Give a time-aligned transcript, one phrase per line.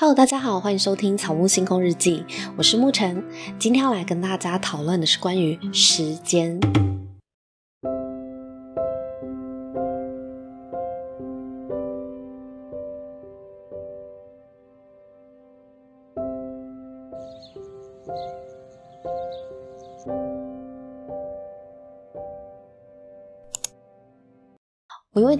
[0.00, 2.24] Hello，大家好，欢迎收听《草木星空日记》，
[2.56, 3.20] 我是沐晨，
[3.58, 6.60] 今天要来跟大家讨论的是关于时间。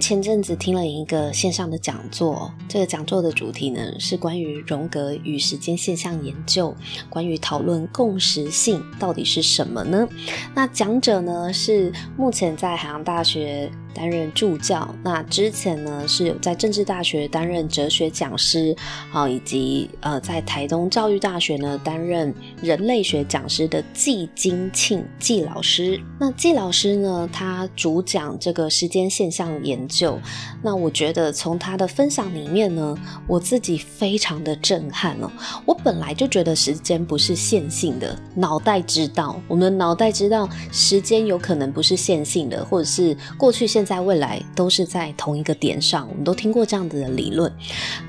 [0.09, 6.75] 前阵子听了一个线上的讲座，这个讲座的主题呢是关于荣格与时间现象研究，
[7.11, 10.09] 关于讨论共识性到底是什么呢？
[10.55, 18.73] 那讲者呢是目前在海洋大学担任助教，那之前呢是有在政治大学担任哲学讲师，
[19.11, 25.99] 好，以及呃在台东教育大学呢担任人类学讲师的纪金庆纪老师。
[26.17, 30.17] 那纪老师呢，他主讲这个时间现象研究。
[30.63, 32.95] 那我觉得从他的分享里面呢，
[33.27, 35.29] 我自己非常的震撼哦。
[35.65, 43.99] 我本来就觉得时间不是线性的，脑袋知道，我们的脑袋知道时间有可能不是线性的，或者是过去现在。
[44.09, 47.51] 未来都是在同一个点上，我们都听过这样子的理论。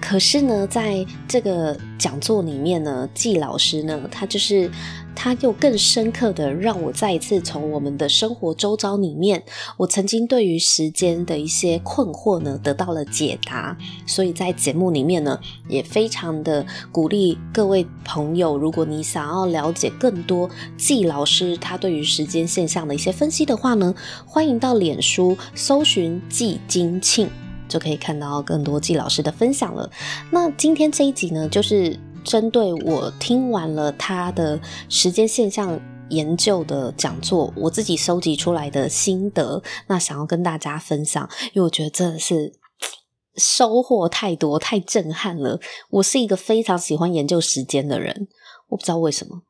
[0.00, 4.70] 可是呢，在这个讲座里面呢，季老师呢，他就是
[5.14, 9.42] 他又更深刻的让我再一次从我们的生活周遭里面，
[9.76, 13.76] 我曾经对于时间的一些困惑呢，得到了解答。
[14.06, 27.28] 所以在节目里面呢，也非常的鼓励各位朋友，如果你想要了解更多纪老师他对于时间现象的一些分析的话呢，欢迎到脸书搜寻纪金庆，
[27.68, 29.90] 就可以看到更多纪老师的分享了。
[30.30, 31.98] 那今天这一集呢，就是。
[32.24, 42.52] 针对我听完了他的时间现象研究的讲座，我自己收集出来的心得，那想要跟大家分享，因为我觉得真的是
[43.36, 45.60] 收获太多，太震撼了。
[45.90, 48.28] 我是一个非常喜欢研究时间的人，
[48.68, 49.42] 我不知道为什么。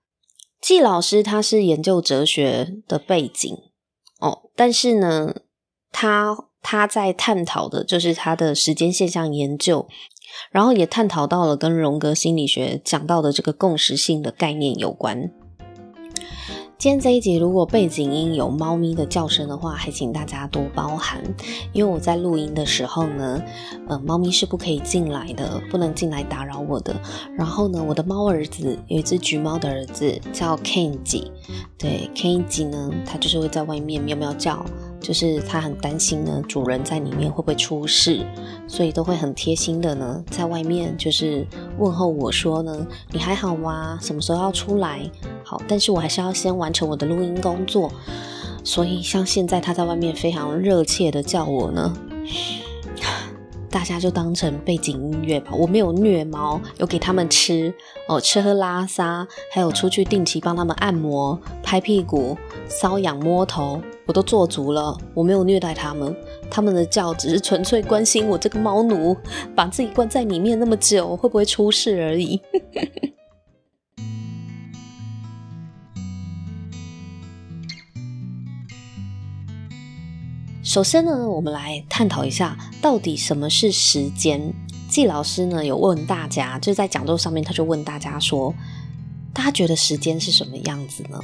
[0.61, 3.57] 季老师他是研究哲学的背景
[4.21, 5.35] 哦，但是呢，
[5.91, 9.89] 他他在探讨的就是他的时间现象研究。
[10.51, 15.31] 然后也探讨到了跟荣格心理学讲到的这个共识性的概念有关。
[16.79, 21.23] 今天这一集如果背景音有猫咪的叫声的话，还请大家多包涵，
[21.75, 23.43] 因为我在录音的时候呢，
[23.87, 26.99] 呃，猫咪是不可以进来的，不能进来打扰我的。
[27.37, 31.31] 然后呢，我的猫儿子有一只橘猫的儿子叫 Kenji，
[31.77, 34.65] 对，Kenji 呢，它就是会在外面喵喵叫。
[35.01, 38.25] 就是他很担心呢，主人在里面会不会出事，
[38.69, 41.47] 所以都会很贴心的呢，在外面就是
[41.79, 43.99] 问候我说呢，你还好吗？
[44.03, 45.11] 什么时候要出来？
[45.43, 47.91] 好，但是我还是要先完成我的录音工作，
[48.63, 51.97] 所以像现在他在外面非常热切的叫我呢，
[53.71, 55.53] 大家就当成背景音乐吧。
[55.57, 57.73] 我没有虐猫，有给他们吃
[58.09, 62.37] 哦，吃喝拉撒，还有出去定期帮他们按摩、拍屁股、
[62.69, 63.81] 搔痒、摸头。
[64.07, 66.13] 我都做足了，我没有虐待他们，
[66.51, 69.17] 他们的叫只是纯粹关心我这个猫奴
[69.55, 72.41] 把自己关在里面那么久会不会出事而已。
[80.71, 84.55] 首先呢，我们来探讨一下到底什么是时间。
[84.89, 88.55] 季老师呢有问大家，就在讲座上面他就问大家说，
[89.35, 91.21] 大家觉得时间是什么样子呢？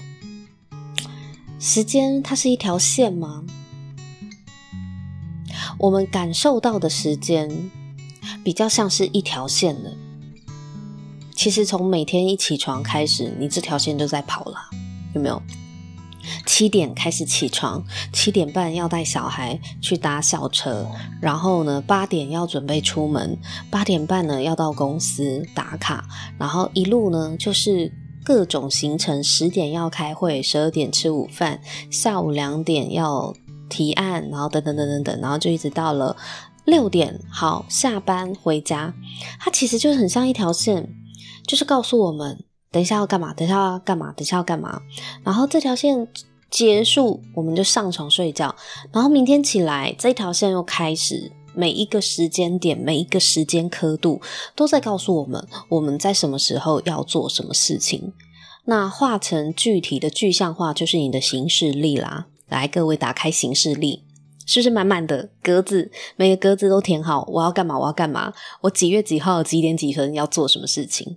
[1.61, 3.45] 时间它是一条线吗？
[5.79, 7.71] 我们感受到的时间
[8.43, 9.97] 比较像是一条线的。
[11.37, 14.59] 其实从每天一起床开始，你这条线就在跑了，
[15.15, 15.41] 有没有？
[16.47, 20.87] 七点开始起床，七点半要带小孩去搭校车，
[21.21, 23.39] 然后呢，八点要准备出门，
[23.71, 26.05] 八点半呢要到公司打卡，
[26.39, 27.93] 然后一路呢就是。
[28.27, 31.61] 各种行程，十点要开会，十二点吃午饭，
[31.93, 33.33] 下午两点要
[33.69, 36.17] 提案，然后等等等等等，然后就一直到了
[36.65, 38.93] 六点，好，下班回家。
[39.39, 40.89] 它其实就是很像一条线，
[41.47, 42.43] 就是告诉我们
[42.77, 44.79] 等一下要干嘛，等一下要干嘛，等一下要干嘛。
[45.25, 46.07] 然后这条线
[46.51, 48.55] 结束，我们就上床睡觉。
[48.93, 51.33] 然后明天起来，这条线又开始。
[51.55, 54.21] 每一个时间点，每一个时间刻度，
[54.55, 58.13] 都在告诉我们我们在什么时候要做什么事情。
[58.67, 62.27] 那画成具体的具象化，就是你的行事历啦。
[62.51, 64.03] 来，各位打开行事历，
[64.45, 65.91] 是不是满满的格子？
[66.17, 67.79] 每个格子都填好，我要干嘛？
[67.79, 68.35] 我要干嘛？
[68.61, 71.17] 我几月几号几点几分要做什么事情？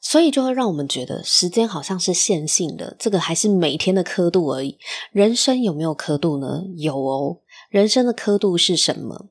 [0.00, 4.78] 所以就会让我们觉得时间好像是线性的，这个还是每天的刻度而已。
[5.12, 6.62] 人生有没有刻度呢？
[6.76, 7.40] 有哦。
[7.70, 9.30] 人生的刻度是什么？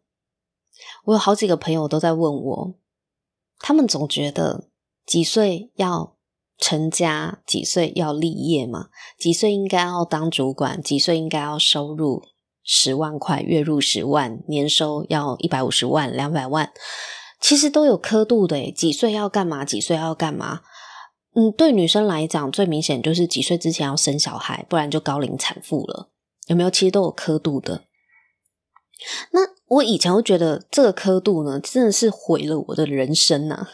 [1.06, 2.76] 我有好几个朋友都在问我，
[3.60, 4.70] 他们总觉得
[5.06, 6.16] 几岁要
[6.58, 8.88] 成家，几岁要立业嘛，
[9.20, 12.24] 几岁应该要当主管，几岁应该要收入
[12.64, 16.72] 十万块，月入十万，年收要一百五十万、两百万，
[17.44, 18.72] 其实都有刻度的。
[18.72, 19.66] 几岁要干嘛？
[19.66, 20.62] 几岁要干嘛？
[21.36, 26.10] 嗯，对女生来讲，最明显就是几岁之前要生小孩，不然就高龄产妇了。
[26.48, 26.72] 有没有？
[26.72, 27.84] 其实都有刻度的。
[29.32, 33.70] 那我以前会觉得这个刻度呢，真的是毁了我的人生呐、啊！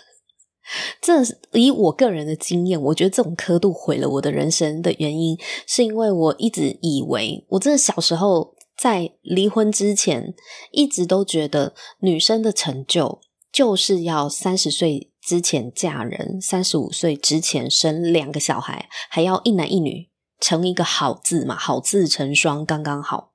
[1.01, 5.37] 真的是以我个人的经验，我觉得这种刻度毁了我的人生的原因，
[5.67, 10.33] 是因为我一直以为，我真的小时候在离婚之前，
[10.71, 13.19] 一直都觉得女生的成就
[13.51, 20.09] 就是要三十岁之前嫁人，三十五岁之前生两个小孩，还要一男一女，
[20.39, 23.33] 成一个好字嘛，好字成双，刚刚好。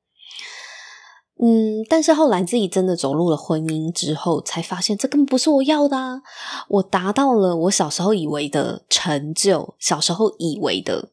[1.43, 6.23] 嗯，但是后来自己真的走入了婚姻之后，才发现这根本不是我要的啊！
[6.69, 11.11] 我达到了我小时候以为的成就，小时候以为的，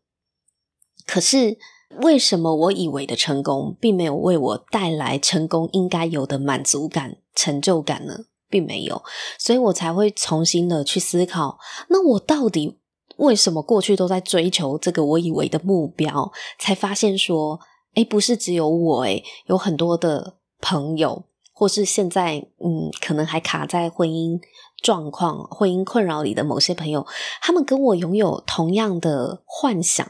[1.07, 1.57] 可是
[2.01, 8.25] 为什么我以为的成功，并没有为我带来成功应该有的满足感、成就感呢？
[8.51, 9.01] 并没有，
[9.39, 11.57] 所以我才会重新的去思考，
[11.87, 12.77] 那我到底
[13.17, 17.59] 为什么过去都在追求这个我以为的目标，才发现说。
[17.95, 24.39] 诶，不是只有我诶，有很多的朋友，或是现在嗯，可能还卡在婚姻
[24.81, 27.05] 状况、婚姻困扰里的某些朋友，
[27.41, 30.07] 他们跟我拥有同样的幻想，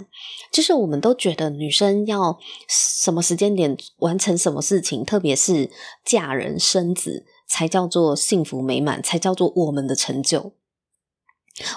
[0.54, 2.38] 就是我们都觉得女生要
[2.70, 5.72] 什么时间点完成什么事情，特别是
[6.06, 10.54] 嫁人生子，才叫做幸福美满，才叫做我们的成就。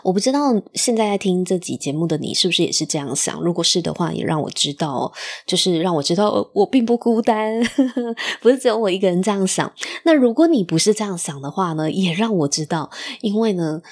[0.05, 3.43] 我不知道现在在听这集节目的你是不是也是这样想？
[3.43, 5.12] 如果是的话，也让我知道，
[5.47, 7.61] 就是让我知道我并不孤单，
[8.41, 9.71] 不是只有我一个人这样想。
[10.05, 12.88] 那如果你不是这样想的话呢，也让我知道，
[13.20, 13.82] 因为呢，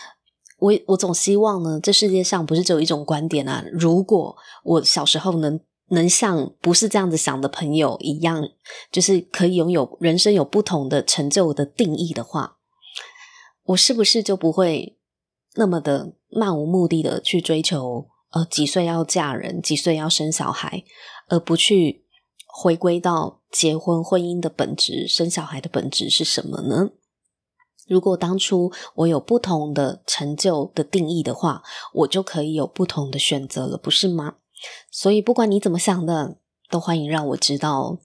[0.61, 3.65] 我我总希望呢，这世界上不是只有一种观点啊。
[3.73, 5.59] 如果我小时候能
[5.93, 8.49] 能像不是这样子想的朋友一样，
[8.91, 12.57] 就是可以拥有人生有不同的成就的定义的话，
[13.65, 14.99] 我是不是就不会？
[15.55, 20.83] 那么的漫无目的的去追求，呃，几岁要嫁人，几岁要生小孩，
[21.29, 22.07] 而不去
[22.47, 26.93] 回归到结婚婚姻的本质，生小孩的本质是什么呢？
[27.87, 31.63] 如果当初我有不同的成就的定义的话，
[31.93, 34.37] 我就可以有不同的选择了，不是吗？
[34.91, 36.37] 所以不管你怎么想的，
[36.71, 37.99] 都欢迎让我知道。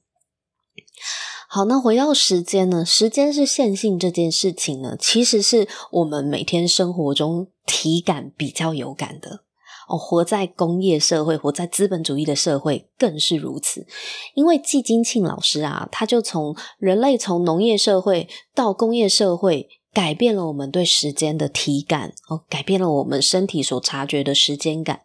[1.49, 2.85] 好，那回到时间呢？
[2.85, 9.43] 时间是线性这件事情呢，其实是我们每天生活中体感比较有感的
[9.87, 9.97] 哦。
[9.97, 13.87] 活在工业社会，活在资本主义的社会更是如此。
[14.33, 19.69] 因为季金庆老师啊，他就从人类从农业社会到工业社会。
[19.93, 25.01] 改变了我们对时间的体感，哦，改变了我们身体所察觉的时间感。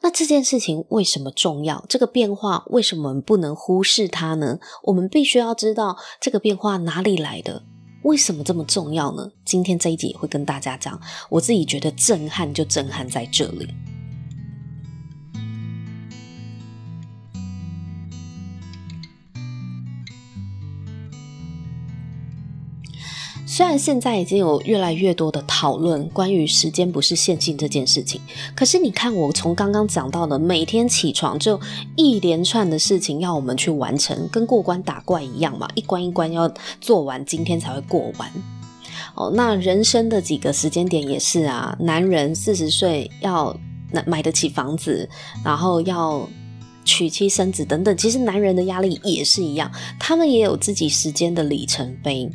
[0.00, 1.84] 那这件事情为什么重要？
[1.88, 4.58] 这个变化为什么不能忽视它呢？
[4.82, 7.62] 我们必须要知道这个变化哪里来的，
[8.02, 9.30] 为什么这么重要呢？
[9.44, 11.00] 今天这一集也会跟大家讲，
[11.30, 13.68] 我自己觉得震撼就震撼在这里。
[23.54, 28.18] 虽然现在已经有越来越多的讨论关于时间不是线性这件事情，
[28.56, 31.60] 可是你看我从刚刚讲到的，每天起床就
[31.94, 38.32] 一连串的事情要我们去完成，跟过关打怪一样嘛，一关一关要做完，今天才会过完。
[39.14, 43.54] 哦，那人生的几个时间点也是啊，男人四十岁要
[44.06, 45.06] 买得起房子，
[45.44, 46.26] 然后要
[46.86, 52.30] 娶妻生子等等，其实男人的压力也是一样，他们也有自己时间的里程碑。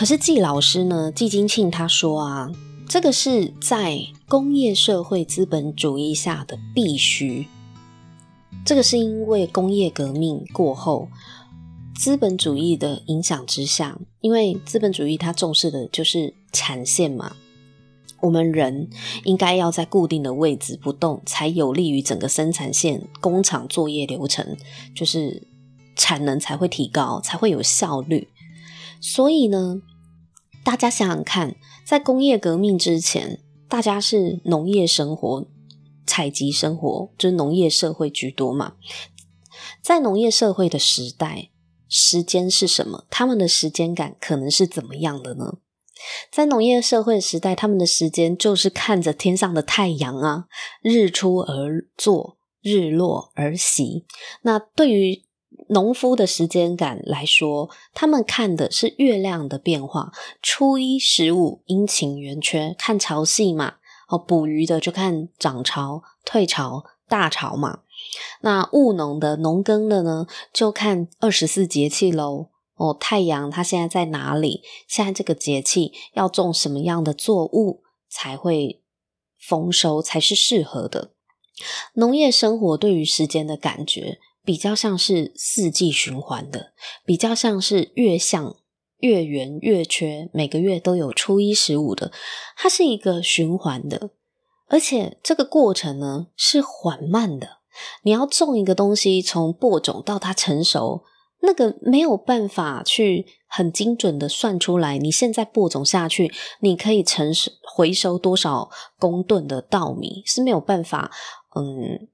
[0.00, 1.12] 可是季老师呢？
[1.12, 2.50] 季金庆他说啊，
[2.88, 7.46] 这个是在工业社会资本主义下的必须。
[8.64, 11.08] 这个是因为工业革命过后，
[11.94, 17.36] 资本主义的影响之下，因为资本主义它重视的就是产线嘛，
[18.22, 18.88] 我们人
[19.24, 24.56] 应该要在固定的位置不动，才有利于整个生产线工厂作业流程，
[24.94, 25.46] 就是
[25.94, 28.28] 产能才会提高，才会有效率。
[29.02, 29.80] 所以呢，
[30.62, 35.46] 大家想想看，在工业革命之前，大家是农业生活、
[36.06, 38.74] 采集生活，就是农业社会居多嘛。
[39.82, 41.50] 在农业社会的时代，
[41.88, 43.06] 时间是什么？
[43.10, 45.58] 他们的时间感可能是怎么样的呢？
[46.30, 50.46] 在农业社会时代，他们的时间就是看着天上的太阳啊，
[50.82, 54.06] 日出而作，日落而息。
[54.42, 55.22] 那对于
[55.68, 60.12] 农夫的时间感来说，他们看的是月亮的变化，
[60.42, 63.74] 初一十五阴晴圆缺，看潮汐嘛。
[64.08, 67.80] 哦，捕鱼的就看涨潮、退潮、大潮嘛。
[68.40, 72.48] 那务农的、农耕的呢，就看二十四节气喽。
[72.74, 74.62] 哦，太阳它现在在哪里？
[74.88, 78.82] 现在这个节气要种什么样的作物才会
[79.38, 81.12] 丰收，才是适合的？
[81.94, 84.18] 农业生活对于时间的感觉，
[84.50, 86.72] 比较像是四季循环的，
[87.04, 88.56] 比较像是月相、
[88.98, 92.10] 月圆、月缺，每个月都有初一十五的，
[92.56, 94.10] 它是一个循环的，
[94.66, 97.58] 而且这个过程呢是缓慢的。
[98.02, 101.04] 你要种一个东西，从播种到它成熟。
[101.42, 111.12] 那个没有办法去很精准的算出来，你现在播种下去，你可以成回收多少公吨的稻米是没有办法，
[111.54, 112.08] 嗯，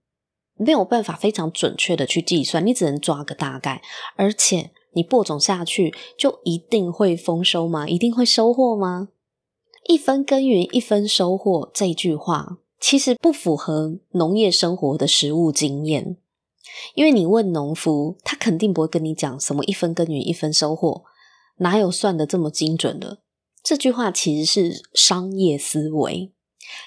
[0.57, 3.83] 没有办法非常准确的去计算，你只能抓个大概。
[4.17, 7.87] 而且你播种下去就一定会丰收吗？
[7.87, 9.09] 一定会收获吗？
[9.89, 16.17] 一分耕耘一分收获这句话其实不符合农业生活的实务经验。
[16.95, 21.05] 因为你问农夫，他肯定不会跟你讲什么一分耕耘一分收获，
[21.59, 23.21] 哪有算的这么精准的？
[23.63, 26.33] 这句话其实是商业思维，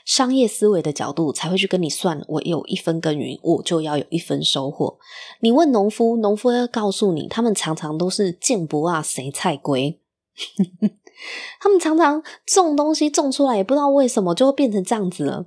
[0.06, 4.98] 商业思维的角度才会去跟你算，我有一分耕耘，我就要有一分收获。
[5.42, 10.00] 你问农夫，农夫要告诉你，他们常常都是见不啊谁菜龟，
[11.60, 15.46] 他们常常种东西种出来，也不知道为什么就会变成这样子了。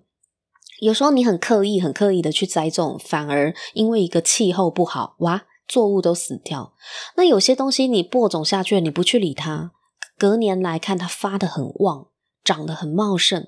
[0.81, 6.75] 有时候你很刻意、很刻意的去栽种，反而因为一个气候不好，哇，作物都死掉。
[7.17, 9.71] 那有些东西你播种下去，你不去理它，
[10.19, 12.09] 隔年来看它发得很旺，
[12.44, 13.46] 长得很茂盛，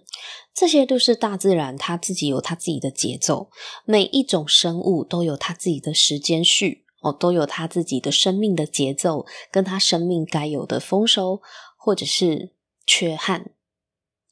[0.54, 3.50] 这些都是大自然它自己有它自己的节奏。
[3.84, 11.42] 每一种生物都有它自己的时间序，哦，都有它自己的生命的节奏，跟它生命该有的丰收
[11.76, 12.52] 或者是
[12.86, 13.50] 缺憾。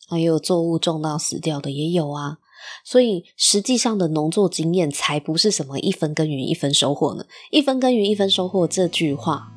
[0.08, 2.38] 啊，也有作物种到死掉的也有啊。
[2.84, 7.24] 所以，实际上的农作经验才不是什么一分耕耘一分收获呢。
[7.50, 9.52] 一分耕耘一分收获这句话，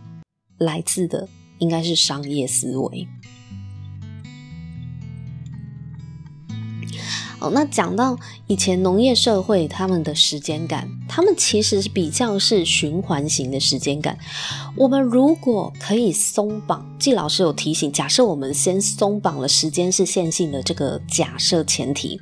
[0.57, 1.27] 来自的
[1.59, 3.07] 应该是商业思维。
[7.39, 14.17] 哦，那讲到以前农业社会，他们的时间感，他们其实是比较是循环型的时间感。
[14.75, 22.21] 我们如果可以松绑，季老师有提醒，假设我们先松绑了时间是线性的这个假设前提。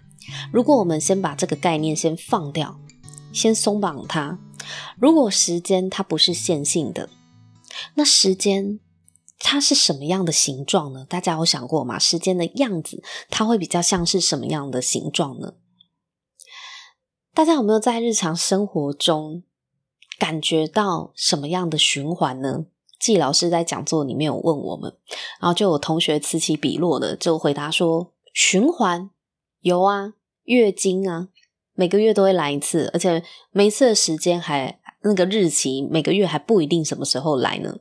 [0.51, 2.79] 如果我们先把这个概念先放掉，
[3.31, 4.39] 先松绑它。
[4.99, 7.09] 如果时间它不是线性的，
[7.95, 8.79] 那时间
[9.43, 11.05] 它是什么样的形状呢？
[11.07, 11.99] 大家有想过吗？
[11.99, 15.53] 时间的样子它会比较像是什么样的形状呢？
[17.33, 19.43] 大家有没有在日常生活中
[20.17, 22.65] 感觉到什么样的循环呢？
[22.99, 24.95] 季老师在讲座里面有问我们，
[25.41, 29.09] 然后就有同学此起彼落的就回答说：循环。
[29.59, 31.29] 有啊，月经啊，
[31.73, 37.77] 每个月都会来一次，而且每次的时间还那个日期，每个月还不一定什么时候来呢。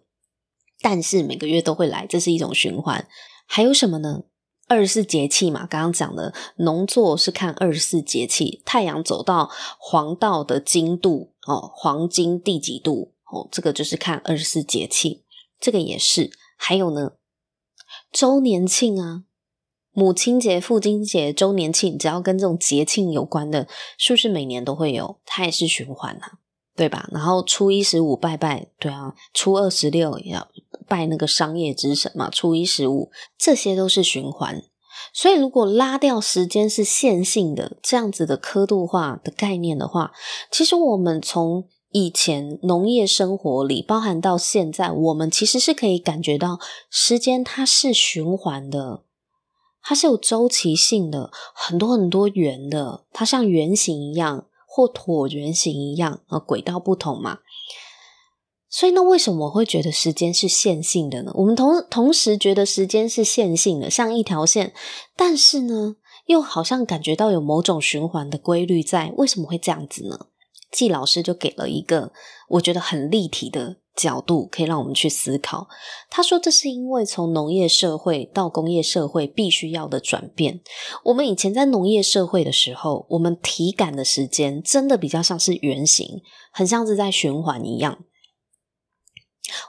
[0.82, 3.08] 但是每个月都会来，这是一种循环。
[3.46, 4.24] 还有什么呢？
[4.68, 15.24] 二十四节气嘛，刚刚讲的农作是看二十四节气，太阳走到黄道的经度哦，黄金第几度哦，这个就是看二十四节气。
[15.60, 16.32] 这个也是。
[16.56, 17.12] 还有呢，
[18.10, 19.24] 周年庆啊。
[19.94, 25.18] 母亲节、父亲节、周年庆，只要跟这种节庆有关的，是不是每年都会有？
[25.26, 26.38] 它也是循环啊，
[26.74, 27.06] 对吧？
[27.12, 30.48] 然后初一十五拜拜，对啊，初二十六也要
[30.92, 32.28] 拜那个商业之神嘛。
[32.28, 34.62] 初一十五，这些都是循环。
[35.14, 40.12] 所以，如果拉掉时间是线性的这样子的刻度化的概念的话，
[40.50, 46.58] 其实我们从以前农业生活里，包含到现在，我们其实是可以感觉到
[46.90, 49.02] 时间它是循环的。
[49.82, 57.38] 它是有周期性的，很多很多圆的，它像圆形一样或椭圆形一样，呃，轨道不同嘛。
[58.72, 61.32] 所以，那为什么我会觉得时间是线性的呢？
[61.34, 64.72] 我们同同时觉得时间是线性的，像一条线，
[65.14, 69.12] 但是呢，又好像感觉到有某种循环的规律在。
[69.18, 70.26] 为什么会这样子呢？
[70.72, 72.12] 季老师就给了一个
[72.48, 73.76] 我觉得很立体的。
[73.94, 75.68] 角度可以让我们去思考。
[76.08, 80.62] 他说，这是因为从农业社会到工业社会必须要的转变。
[81.04, 87.98] 我们以前在农业社会的时候，我们体感的时间真的比较像是圆形，很像是在循环一样。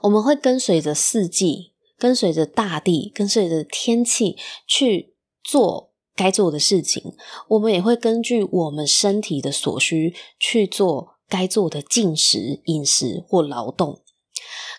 [0.02, 7.16] 我们会跟随着四季，跟随着大地，跟随着天气去做该做的事情。
[7.50, 14.02] 我们也会根据我们身体的所需去做该做的进食、饮食或劳动。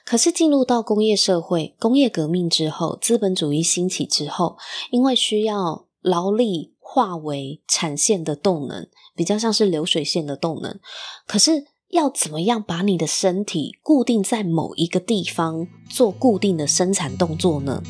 [0.04, 4.58] 可是进入到工业社会、工业革命之后，资本主义兴起之后，
[4.90, 10.78] 因为需要劳力化为产线的动能，比较像是流水线的动能。
[11.26, 11.64] 可是
[11.94, 17.80] 要怎么样把你的身体固定在某一个地方做固定的生产动作呢？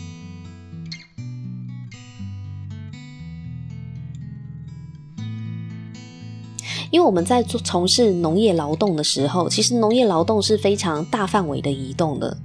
[6.91, 12.37] 因为我们在做从事农业劳动的时候，其实农业劳动是非常大范围的移动的。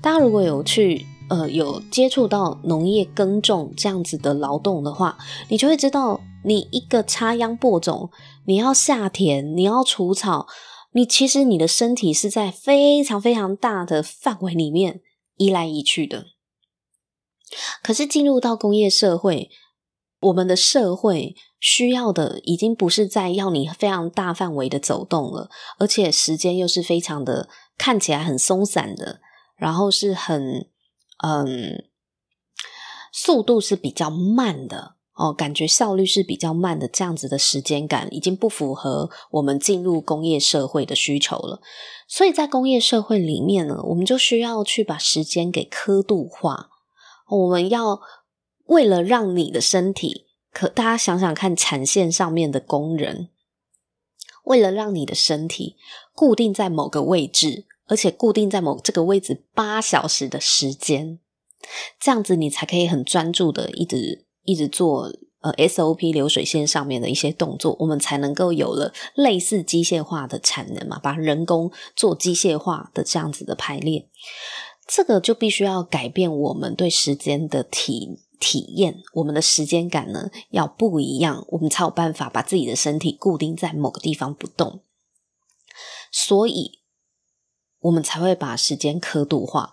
[0.00, 5.18] 大家如果有去呃有接触到农业耕种这样子的劳动的话，
[5.50, 8.08] 你就会知道，你一个插秧播种，
[8.46, 10.46] 你要下田，你要除草，
[10.94, 15.02] 你其实你的身体是在非常非常大的范围里面
[15.36, 16.26] 移来移去的。
[17.82, 19.50] 可是进入到工业社会，
[20.20, 21.36] 我们的社会。
[21.60, 25.48] 需要的已经不是在要你非常大范围的走动了，
[25.78, 27.48] 而且时间又是非常的
[27.78, 29.22] 看起来很松散的，
[29.56, 30.68] 然后是很
[31.24, 31.88] 嗯，
[33.10, 41.60] 速度是比较慢的哦，感觉效率是比较慢的，这样子的时间感已经不符合我们进入工业社会的需求了。
[42.08, 46.68] 所以在工业社会里面呢，我们就需要去把时间给刻度化，
[47.28, 48.00] 我们要
[48.66, 50.26] 为了让你的身体。
[50.52, 53.30] 可大家想想看，产线上面的工人，
[54.44, 55.76] 为了让你的身体
[56.12, 61.18] 固定在某个位置，而且固定在某这个位置八小时的时间，
[61.98, 74.08] 这样子你才可以很专注的一直一直做呃 SOP 流水线上面的一些动作，我们才能够有了类似机械化的产能嘛，把人工做机械化的这样子的排列，
[74.86, 78.20] 这个就必须要改变我们对时间的体。
[78.40, 84.82] 体验我们的时间感呢，要不一样，我们才有办法把自己的身体固定在某个地方不动，
[86.12, 86.80] 所以
[87.78, 89.72] 我们才会把时间刻度化。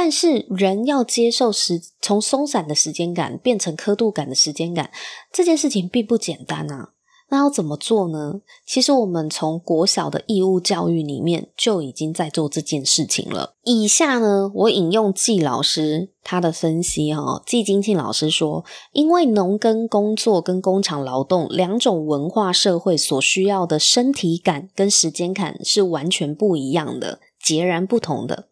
[0.00, 4.92] 但是人要接受时从松散的时间感变成刻度感的时间感，
[5.32, 6.90] 这件事情并不简单啊。
[7.30, 8.40] 那要怎么做呢？
[8.64, 13.56] 其实我们从国小的义务教育里面就已经在做这件事情了。
[13.64, 28.48] 以下呢，我引用季老师他的分析哈，季金庆老师说，因为农耕工作跟工厂劳动两种文化社会所需要的身体感跟时间感是完全不一样的，截然不同的。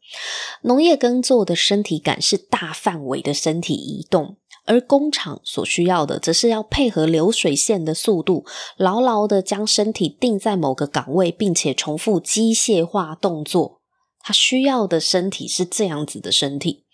[0.62, 4.36] 农业耕作的身体感是大范围的身体移动。
[4.68, 8.44] 而工厂所需要的，则是要配合流水线的速度，
[8.76, 13.80] 牢牢的将身体定在某个岗位，并且重复机械化动作。
[14.18, 16.84] 他需要的身体是这样子的身体，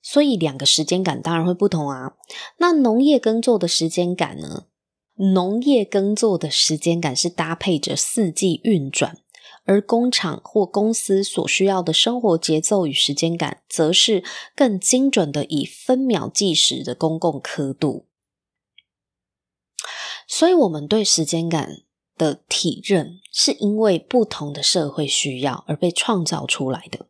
[0.00, 2.12] 所以两个时间感当然会不同啊。
[2.58, 4.66] 那农业耕作的时间感呢？
[5.32, 9.18] 农业耕作的时间感是搭配着四季运转。
[9.66, 14.24] 而工厂或公司所需要的生活节奏与时间感，则是
[14.54, 18.06] 更精准的以分秒计时的公共刻度。
[20.26, 21.82] 所以，我们对时间感
[22.16, 27.06] 的体认，是因为不同的社会需要而被创造出来的。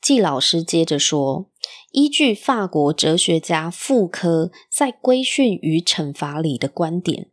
[0.00, 1.50] 季老师接着说，
[1.90, 7.30] 依据法国哲学家傅科在《规训与惩罚》里的观点。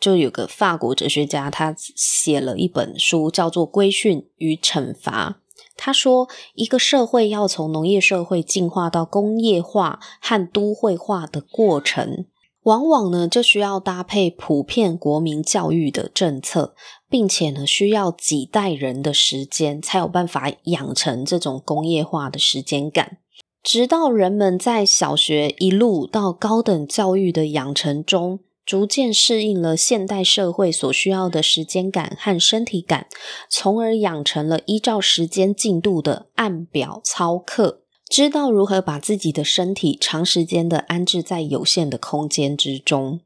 [0.00, 5.36] 就有个法国哲学家，他写了一本书，叫做《规训与惩罚》。
[5.76, 12.24] 他说，一个社会要从农业社会进化到工业化和都会化的过程，
[12.64, 16.74] 往往呢就需要搭配普遍国民教育的政策，
[17.08, 23.18] 并且呢需要几代人的时间，才有办法养成这种工业化的时间感。
[23.62, 28.40] 直到人们在小学一路到高等教育的养成中。
[28.70, 33.08] 逐渐适应了现代社会所需要的时间感和身体感，
[33.48, 43.22] 从而养成了依照时间进度的按表操课，知道如何把自己的身体长时间的安置在有限的空间之中。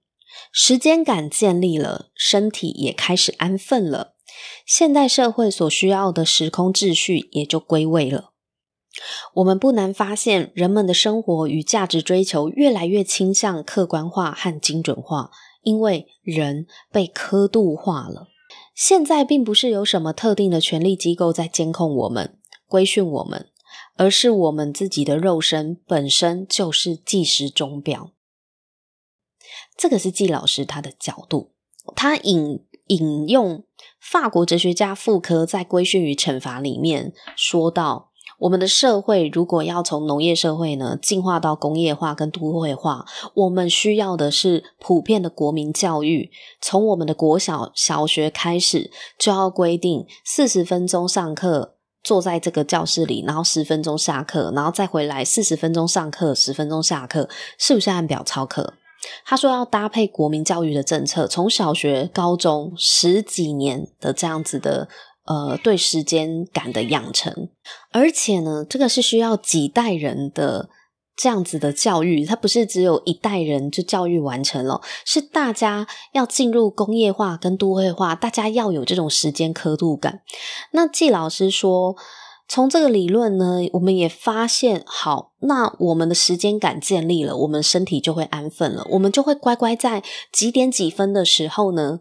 [0.50, 4.14] 时间感建立了，身体也开始安分了，
[4.64, 8.30] 现代社会所需要的时空秩序也就归位了。
[9.34, 15.30] 我们不难发现，人们的生活与价值追求越来越倾向客观化和精准化，
[15.62, 18.28] 因为人被刻度化了。
[18.74, 23.48] 现在并不是有什么特定的权力机构在监控我们、规训我们，
[23.96, 28.12] 而是我们自己的肉身本身就是计时钟表。
[29.76, 31.52] 这个是季老师他的角度，
[31.96, 33.64] 他引引用
[34.00, 38.12] 法国哲学家傅柯在《规训与惩罚》里面说到。
[38.40, 46.30] 我们的社会如果要从农业社会呢进化到工业化跟都会化，我们需要的是普遍的国民教育。
[46.60, 58.74] 从我们的国小小学开始，就要规定四十分钟上课，坐在这个教室里，然后十分钟下课，然后再回来四十分钟上课，十分钟下课，是不是按表操课？
[59.24, 64.88] 他说要搭配国民教育的政策，从小学、高中十几年的这样子的。
[65.26, 67.48] 呃，对时间感的养成，
[67.90, 70.68] 而且呢，这个是需要几代人的
[71.16, 80.20] 这样子的教育，它不是只有一代人就教育完成了，是大家要进入工业化跟都会化，大家要有这种时间刻度感。
[80.72, 81.96] 那季老师说，
[82.46, 92.00] 从这个理论呢，我们也发现，好，那我们的时间感建立了，我们身体就会安分了，我们就会乖乖在几点几分的时候呢，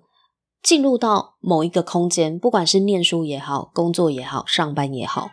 [0.63, 5.29] 进入到某一个空间，不管是念书也好，工作也好，上班也好，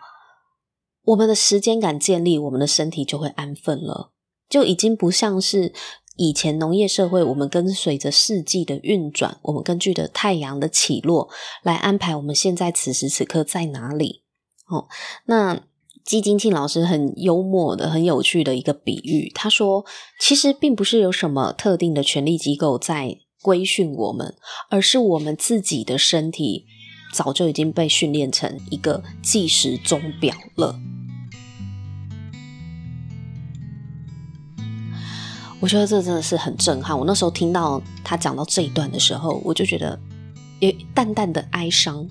[1.05, 4.11] 我们的时间感建立，我们的身体就会安分了，
[4.49, 5.73] 就已经不像是
[6.17, 11.31] 以前农业社会，我们跟随着四季的运转，我们根据着太阳的起落
[11.63, 14.25] 来安排我们现在此时此刻在哪里。
[14.67, 14.89] 哦，
[15.27, 15.63] 那
[16.05, 19.85] 基金庆老师很幽默的、很有趣的一个比喻，他说，
[20.19, 23.19] 其实并不是有什么特定的权力机构在。
[23.43, 24.35] 规训我们，
[24.69, 26.67] 而是我们自己的身体
[27.13, 30.79] 早就已经被训练成一个计时钟表了。
[35.61, 36.99] 我觉得这真的是很震撼。
[36.99, 39.99] 我那时候听到他讲到这一段的时候，我就觉得
[40.61, 42.09] 有淡淡的哀伤。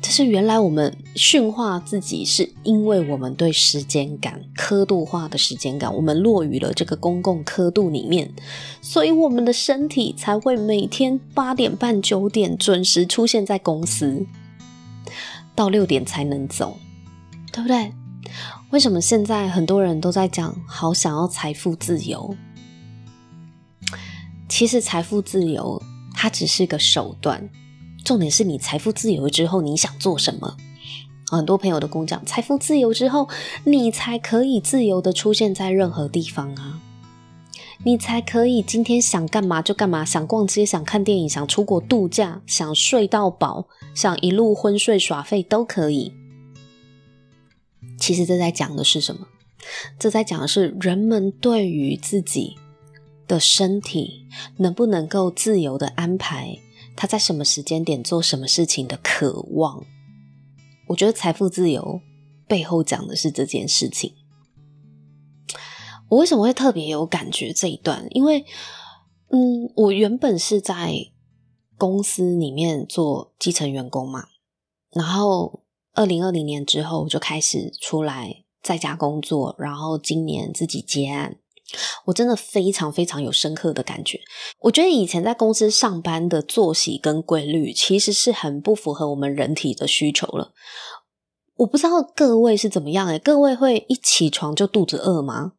[0.00, 8.32] 就是原来我们驯化自己，是因为我们对时间感、刻度化的时间感，我们落于了这个公共刻度里面，
[8.80, 14.26] 所以我们的身体才会每天八点半、九点准时出现在公司，
[15.54, 16.78] 到六点才能走，
[17.52, 17.92] 对不对？
[18.70, 22.34] 为什么现在很多人都在讲好想要财富自由？
[24.48, 25.80] 其实财富自由
[26.14, 27.48] 它只是个手段。
[28.04, 30.56] 重点是你财富自由之后，你想做什么？
[31.30, 33.28] 很多朋友都跟我讲，财富自由之后，
[33.64, 36.80] 你才可以自由的出现在任何地方啊，
[37.84, 46.12] 你才可以今天想干嘛就干嘛，想逛街、想看电影、想出国度假、想睡到饱、想一路昏睡耍废都可以。
[47.98, 49.26] 其实这在讲的是什么？
[49.98, 52.56] 这在讲的是人们对于自己
[53.26, 54.26] 的身体
[54.58, 56.58] 能不能够自由的安排。
[57.02, 59.84] 他在什么时间点做什么事情的渴望，
[60.86, 62.00] 我觉得财富自由
[62.46, 64.14] 背后讲的是这件事情。
[66.08, 68.06] 我为什么会特别有感觉这一段？
[68.10, 68.44] 因为，
[69.30, 70.94] 嗯，我原本是在
[71.76, 74.26] 公司里面做基层员工嘛，
[74.92, 81.40] 然后二零二零年之后就开始出来在家工作，然后今年自己接案。
[82.04, 84.20] 我真的非常非常有深刻的感觉。
[84.60, 90.52] 我觉得以前在公司上班的作息跟规律，其实是很不符合我们人体的需求了。
[91.56, 95.52] 我不知道各位是怎么样诶，各位会一起床就肚子饿吗？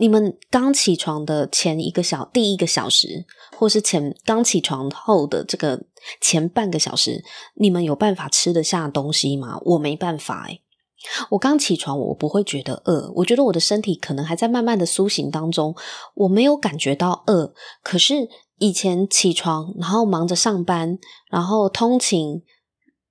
[0.00, 5.82] 你们刚起床的前一个小第一个小时，或是前刚起床后的这个
[6.20, 7.24] 前半个小时，
[7.56, 9.58] 你们有办法吃得下东西吗？
[9.64, 10.62] 我没办法诶。
[11.30, 13.12] 我刚起床，我不会觉得饿。
[13.16, 15.74] 我觉得我的身体可能还在慢慢的苏醒当中，
[16.14, 17.54] 我没有感觉到饿。
[17.82, 20.98] 可是以前起床，然后忙着上班，
[21.30, 22.42] 然后通勤，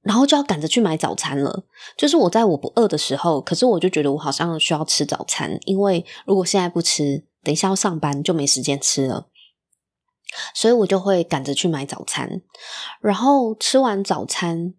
[0.01, 1.63] 然后就要赶着去买早餐了。
[1.97, 9.27] 就是我在我不饿的时候，可是我就觉得我好像需要吃早餐，因为如果现在不吃，等一下要上班就没时间吃了。
[10.53, 12.41] 所以我就会赶着去买早餐，
[12.99, 14.73] 然后吃完早餐。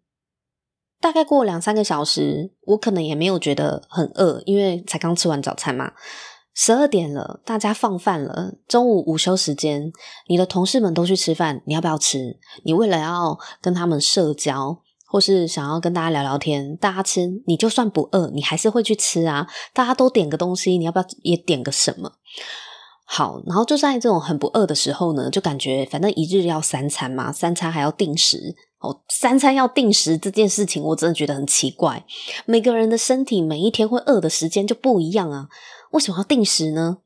[1.00, 5.92] 大概过两三个小时，我可能也没有觉得很饿，因为才刚吃完早餐嘛。
[6.54, 9.92] 十二点了，大家放饭了，中午午休时间，
[10.26, 12.36] 你的同事们都去吃饭，你要不要吃？
[12.64, 19.46] 你为了要跟他们社交，或是想要跟大家聊聊天，大家吃，你就算不饿，你还是会去吃啊。
[19.72, 22.14] 大家都点个东西，你要不要也点个什么？
[23.04, 28.56] 好，然后就在这种很不饿的时候呢，就感觉反正一日要三餐嘛，三餐还要定时。
[28.80, 32.04] 哦，三餐要定时这件事情，我真的觉得很奇怪。
[32.46, 35.48] 每个人的身体每一天会饿的时间就不一样啊，
[35.90, 36.98] 为什么要定时呢？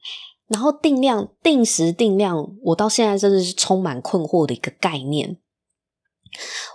[0.48, 5.38] 然后定量、定时、定量，我到现在真的是充满困惑的一个概念。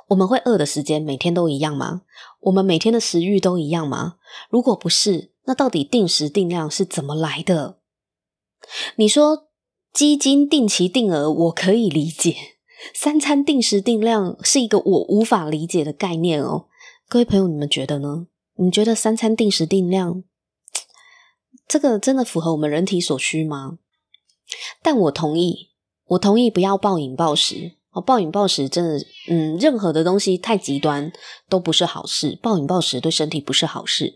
[0.07, 2.01] 我们会饿的时间每天都一样吗？
[2.41, 4.15] 我们每天的食欲都一样吗？
[4.49, 7.77] 如果不是，那到底定时定量是怎么来的？
[8.95, 9.47] 你说
[9.93, 12.56] 基金定期定额，我可以理解。
[12.93, 16.67] 三餐定时定量是一个我无法理解的概念哦，
[17.07, 18.27] 各位朋友，你们觉得呢？
[18.55, 20.23] 你觉得三餐定时定量，
[21.67, 23.77] 这个真的符合我们人体所需吗？
[24.81, 25.69] 但我同意，
[26.05, 27.73] 我同意不要暴饮暴食。
[27.91, 31.11] 哦，暴饮暴食真的，嗯，任何的东西太极端
[31.49, 32.37] 都不是好事。
[32.43, 34.15] 暴饮暴食对身体不是好事，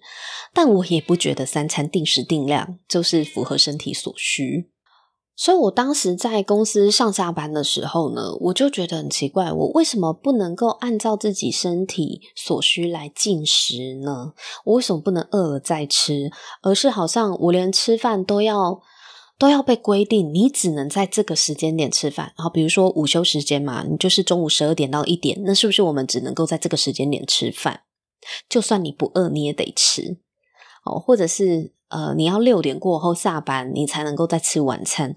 [0.53, 4.69] 但我也不觉得三餐定时定量就是符合身体所需。
[5.35, 14.33] 所以我当时在公司上下班的时候呢，我就觉得很奇怪，我为什么不能够按照自己身体所需来进食呢？
[14.65, 16.29] 我为什么不能饿了再吃，
[16.61, 18.81] 而是好像我连吃饭都要
[19.39, 22.33] 都要被规定，你只能在这个时间点吃饭。
[22.37, 27.81] 然后比如说午休时间嘛，你就是中午十二点到一点，那是不是我们只能够在这个时间点吃饭？
[28.47, 30.19] 就算你不饿，你也得吃。
[30.85, 31.73] 哦，或者是。
[31.91, 35.13] 呃，你要六点过后下班，你才能够再吃晚餐。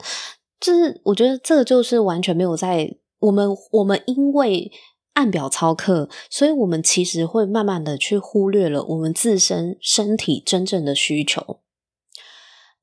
[0.61, 4.71] 就是我觉得这个就是完全没有在我们我们因为
[5.13, 11.61] 按表操课，所以我们其实会慢慢的去忽略了我们自身身体真正的需求。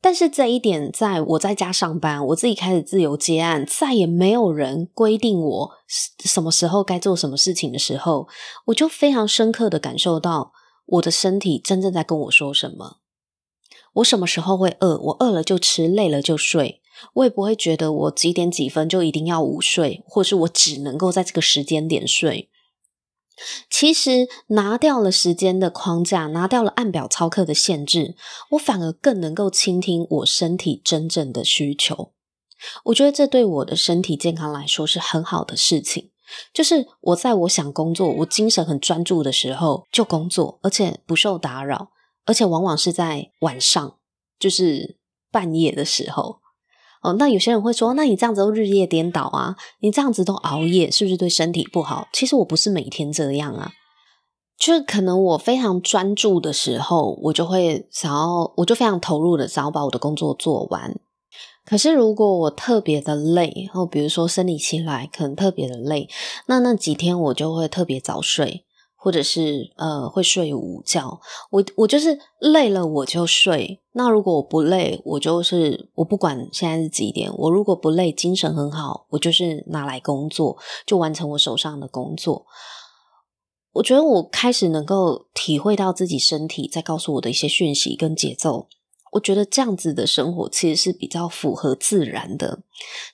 [0.03, 5.71] 但是这一点，在我在家上班，我自己开始自由接案，再也没有人规定我
[6.23, 8.27] 什么时候该做什么事情的时候，
[8.65, 10.53] 我就非常深刻的感受到
[10.87, 13.00] 我的身体真正在跟我说什么。
[13.93, 14.97] 我什么时候会饿？
[14.97, 16.81] 我饿了就吃，累了就睡。
[17.13, 22.49] 我也不会觉得我几点几分就一定要午睡，或是我只能够在这个时间点睡。
[23.69, 28.15] 其实拿掉了时间的框架，拿掉了按表操课的限制，
[28.51, 32.11] 我反而更能够倾听我身体真正的需求。
[32.85, 36.11] 我觉得这对我的身体健康来说是很好的事情。
[36.53, 41.89] 就是我在我想工作、我精神很专注的时候就工作，而且不受打扰。
[42.25, 43.97] 而且往往是在晚上，
[44.39, 44.97] 就是
[45.31, 46.39] 半夜的时候
[47.01, 47.13] 哦。
[47.13, 49.55] 那有些人会说：“那你这样子都日夜颠倒啊？
[49.79, 53.71] 你这样子都熬夜，是不是对身体不好？”其实我不是每天这样啊，
[54.57, 60.99] 就是可能我非常专注的时候，我就会想要，我就非常投入的想要把我的工作做完。
[61.63, 66.09] 可是如果我特别的累，然后比如说生理期来，可能特别的累，
[66.47, 68.65] 那那几天我就会特别早睡。
[69.03, 73.81] 或者是呃会睡午觉，我我就是累了我就睡。
[73.93, 82.45] 那如果我不累，我就是我不管现在是几点，我如果不累，精神很好，我就是拿来工作，就完成我手上的工作。
[83.73, 88.67] 我觉得我开始能够体会到自己身体在告诉我的一些讯息跟节奏。
[89.13, 92.59] 我觉得这样子的生活其实是比较符合自然的，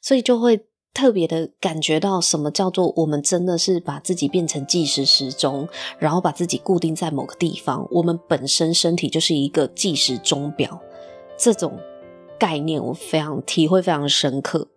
[0.01, 0.67] 所以就会。
[0.97, 7.87] 特别的感觉到什么叫做我们真的是把自己变成计时时钟，然后把自己固定在某个地方。
[7.91, 10.81] 我们本身身体就是一个计时钟表，
[11.37, 11.77] 这种
[12.39, 14.69] 概念我非常体会非常深刻。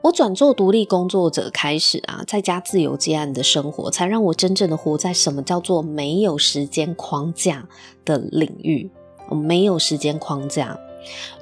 [0.00, 7.68] 我转做独立工作者开始啊，在家自由接案的生活，才让我真正的活在什么叫做没有时间框架
[8.04, 8.90] 的领域。
[9.28, 10.76] 我没有时间框架。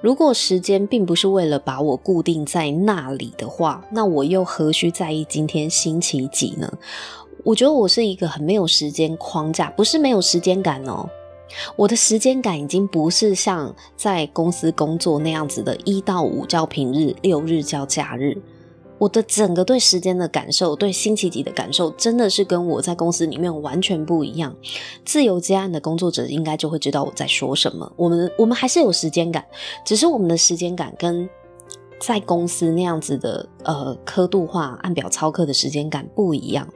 [0.01, 6.73] 如果时间并不是为了把我固定在那里的话，那我又何须在意今天星期几呢？
[7.43, 11.09] 我觉得我是一个很没有时间框架，不是没有时间感哦。
[11.77, 18.37] 我的时间感已经不是像在公司工作那样子的，一到五叫平日，六日叫假日。
[18.99, 24.55] 我的整个对时间的感受，对星期几的感受，真的是跟我在公司里面完全不一样。
[25.05, 27.93] 自由接案的工作者应该就会知道我在说什么。
[27.97, 29.45] 我们我们还是有时间感，
[29.85, 31.29] 只是我们的时间感跟
[31.99, 36.69] 在公司那样子的呃刻度化按表操课的时间感不一样。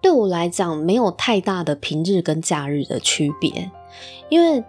[0.00, 3.70] 对我来讲，没有太大的平日跟假日的区别，
[4.28, 4.64] 因为。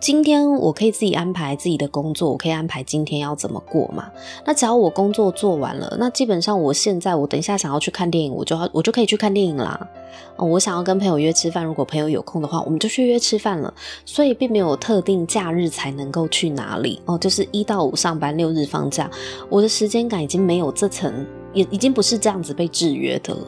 [0.00, 4.08] 今天我可以自己安排自己的工作，我可以安排今天要怎么过嘛？
[4.46, 9.88] 那只要我工作做完了，那基本上我现在我等一下想要去看电影，我就要我就可以去看电影啦。
[10.36, 13.74] 哦，我想要跟朋友约吃饭，如果朋友有空的话，我们就去约吃饭了。
[14.04, 19.10] 所以并没有特定假日才能够去哪里哦，就是一到五上班，六日放假。
[19.50, 23.40] 我的时间感已经没有这层，也已经不是这样子被制约的了。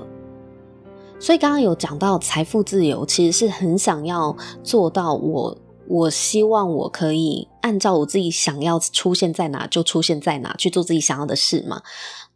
[1.20, 5.56] 所以刚刚有讲到财富自由，其实是很想要做到我。
[5.92, 11.82] 我希望我可以按照我自己想要出现在哪就出现在哪，去做自己想要的事嘛。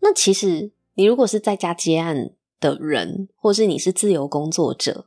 [0.00, 5.06] 那其实你如果是在家接案的人，或是你是自由工作者，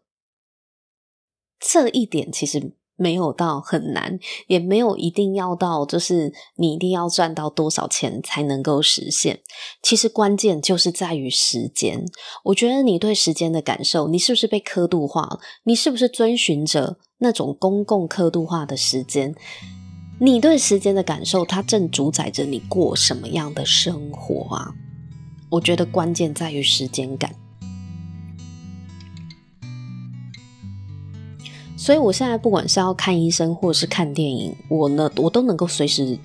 [1.60, 9.42] 这一点其实没有到很难，也没有一定要到就是你一定要赚到多少钱才能够实现。
[9.84, 12.06] 其实关键就是在于时间。
[12.46, 15.42] 我觉得你对时间的感受，你是不是被刻度化了？
[15.64, 16.98] 你是不是遵循着？
[17.20, 19.34] 那种公共刻度化的时间，
[20.20, 24.76] 你对时间的感受，它正主宰着你过什么样的生活啊，
[25.50, 27.34] 我觉得关键在于时间感。
[31.76, 36.20] 所以我现在不管是要看医生或者是看电影，我呢，我都能够随时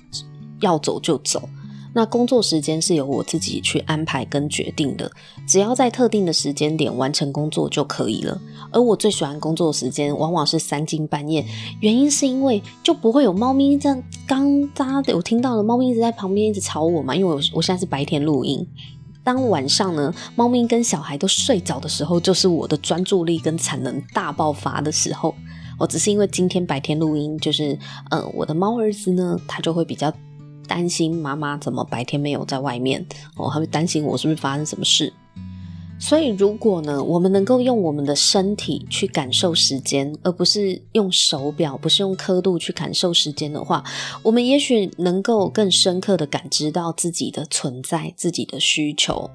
[0.61, 1.49] 要走就走。
[1.95, 5.11] 那工作时间是由我自己去安排跟决定的，
[5.47, 8.41] 只要在特定的时间点完成工作就可以了。
[8.71, 11.45] 而我最喜欢工作时间往往是三更半夜，
[11.81, 18.67] 原因是因为就不会有猫咪这样，刚大家有听到的猫咪一直在旁边一直吵我嘛，因为我我现在是白天录音。
[19.25, 25.35] 当晚上呢，猫咪跟小孩都睡着的时候，就是我的专注力跟产能大爆发的时候。
[25.79, 27.79] 我只是因为今天白天录音，就是
[28.11, 30.13] 呃，我的猫儿子呢，他就会比较
[30.73, 33.05] 担心妈妈怎么白天没有在外面
[33.37, 35.13] 哦，他会担心我是不是发生什么事。
[36.01, 43.85] 所以，如果呢，我们能够用我们的身体去感受时间，而不是用手表，不是用刻度去感受时间的话，
[44.23, 49.31] 我们也许能够更深刻的感知到自己的存在，自己的需求。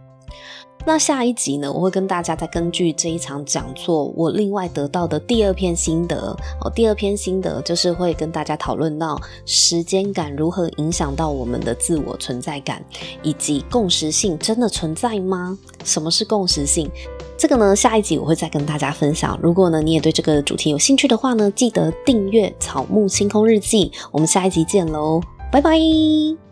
[0.88, 12.82] 那下一集呢，我会跟大家再根据这一场讲座，我另外得到的第二篇心得哦，第二篇心得就是会跟大家讨论到时间感如何影响到我们的自我存在感，
[13.22, 15.60] 以及共识性真的存在吗？
[15.84, 16.90] 什么是共识性？
[17.38, 19.38] 这个呢，下一集我会再跟大家分享。
[19.44, 23.92] 如果呢，你也对这个主题有兴趣的话呢，记得订阅草木星空日记。
[24.10, 25.20] 我们下一集见喽，
[25.52, 26.47] 拜拜。